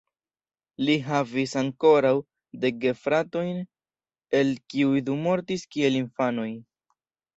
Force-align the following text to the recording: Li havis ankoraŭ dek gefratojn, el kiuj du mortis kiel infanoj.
Li 0.87 0.93
havis 1.09 1.51
ankoraŭ 1.61 2.13
dek 2.63 2.79
gefratojn, 2.85 3.61
el 4.41 4.53
kiuj 4.75 5.07
du 5.11 5.19
mortis 5.27 5.71
kiel 5.77 6.01
infanoj. 6.03 6.49